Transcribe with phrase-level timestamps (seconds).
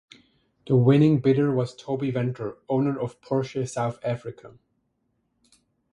[0.65, 4.57] The winning bidder was Toby Venter, owner of Porsche South Africa.